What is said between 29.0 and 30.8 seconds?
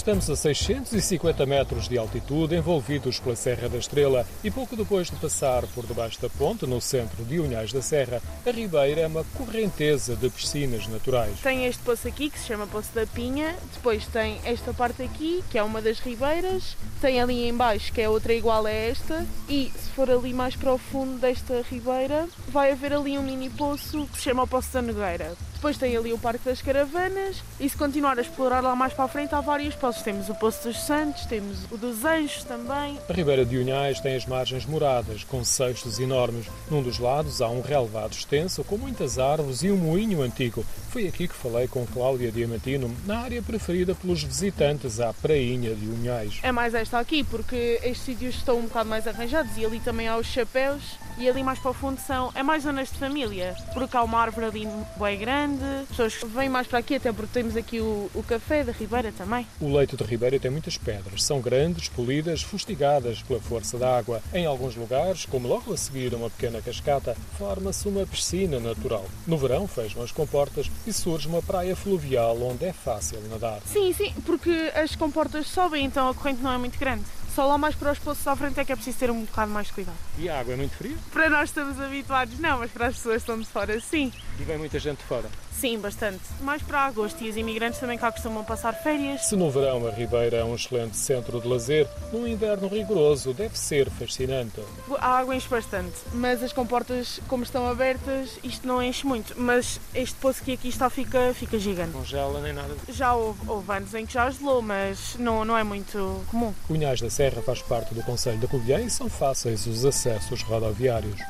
a frente há vários Temos o Poço dos